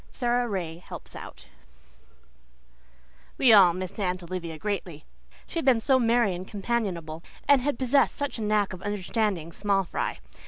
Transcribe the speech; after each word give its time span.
SARA 0.11 0.49
RAY 0.49 0.77
HELPS 0.79 1.15
OUT 1.15 1.45
We 3.37 3.53
all 3.53 3.71
missed 3.71 3.99
Aunt 3.99 4.23
Olivia 4.23 4.57
greatly; 4.57 5.05
she 5.45 5.59
had 5.59 5.65
been 5.65 5.79
so 5.79 5.99
merry 5.99 6.33
and 6.33 6.47
companionable, 6.47 7.21
and 7.47 7.61
had 7.61 7.77
possessed 7.77 8.15
such 8.15 8.39
a 8.39 8.41
knack 8.41 8.73
of 8.73 8.81
understanding 8.81 9.51
small 9.51 9.83
fry. 9.83 10.17